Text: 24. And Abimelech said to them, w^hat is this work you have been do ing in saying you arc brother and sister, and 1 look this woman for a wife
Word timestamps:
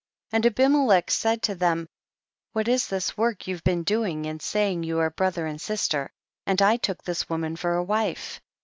24. 0.31 0.35
And 0.35 0.45
Abimelech 0.59 1.11
said 1.11 1.43
to 1.43 1.53
them, 1.53 1.87
w^hat 2.55 2.67
is 2.67 2.87
this 2.87 3.15
work 3.15 3.45
you 3.47 3.53
have 3.53 3.63
been 3.63 3.83
do 3.83 4.03
ing 4.03 4.25
in 4.25 4.39
saying 4.39 4.81
you 4.81 4.97
arc 4.97 5.15
brother 5.15 5.45
and 5.45 5.61
sister, 5.61 6.09
and 6.47 6.59
1 6.59 6.79
look 6.87 7.03
this 7.03 7.29
woman 7.29 7.55
for 7.55 7.75
a 7.75 7.83
wife 7.83 8.41